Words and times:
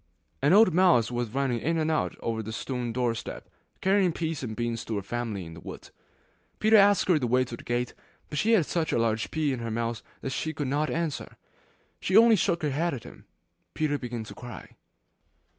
An 0.41 0.51
old 0.51 0.73
mouse 0.73 1.11
was 1.11 1.29
running 1.29 1.59
in 1.59 1.77
and 1.77 1.91
out 1.91 2.15
over 2.21 2.41
the 2.41 2.51
stone 2.51 2.91
doorstep, 2.91 3.47
carrying 3.81 4.11
peas 4.11 4.41
and 4.41 4.55
beans 4.55 4.83
to 4.85 4.95
her 4.95 5.03
family 5.03 5.45
in 5.45 5.53
the 5.53 5.59
wood. 5.59 5.91
Peter 6.57 6.75
asked 6.77 7.07
her 7.07 7.19
the 7.19 7.27
way 7.27 7.43
to 7.45 7.55
the 7.55 7.63
gate, 7.63 7.93
but 8.27 8.39
she 8.39 8.53
had 8.53 8.65
such 8.65 8.91
a 8.91 8.97
large 8.97 9.29
pea 9.29 9.53
in 9.53 9.59
her 9.59 9.69
mouth 9.69 10.01
that 10.21 10.31
she 10.31 10.55
could 10.55 10.69
not 10.69 10.89
answer. 10.89 11.37
She 11.99 12.17
only 12.17 12.35
shook 12.35 12.63
her 12.63 12.71
head 12.71 12.95
at 12.95 13.03
him. 13.03 13.25
Peter 13.75 13.99
began 13.99 14.23
to 14.23 14.33
cry. 14.33 14.75